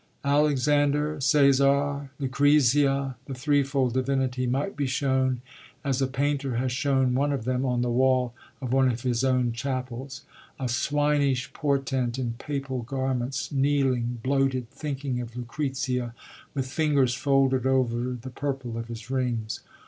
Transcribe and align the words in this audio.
Alexander, 0.25 1.17
Cæsar, 1.17 2.09
Lucrezia, 2.17 3.17
the 3.27 3.35
threefold 3.35 3.93
divinity, 3.93 4.47
might 4.47 4.75
be 4.75 4.87
shown 4.87 5.43
as 5.83 6.01
a 6.01 6.07
painter 6.07 6.55
has 6.55 6.71
shown 6.71 7.13
one 7.13 7.31
of 7.31 7.45
them 7.45 7.63
on 7.67 7.83
the 7.83 7.91
wall 7.91 8.33
of 8.63 8.73
one 8.73 8.89
of 8.89 9.03
his 9.03 9.23
own 9.23 9.51
chapels: 9.51 10.23
a 10.59 10.67
swinish 10.67 11.53
portent 11.53 12.17
in 12.17 12.33
papal 12.39 12.81
garments, 12.81 13.51
kneeling, 13.51 14.17
bloated, 14.23 14.71
thinking 14.71 15.21
of 15.21 15.35
Lucrezia, 15.37 16.15
with 16.55 16.65
fingers 16.65 17.13
folded 17.13 17.67
over 17.67 18.17
the 18.19 18.31
purple 18.31 18.79
of 18.79 18.87
his 18.87 19.11
rings. 19.11 19.59